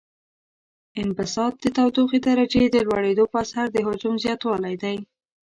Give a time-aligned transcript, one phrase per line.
[1.01, 4.97] انبساط د تودوخې درجې د لوړیدو په اثر د حجم زیاتوالی دی.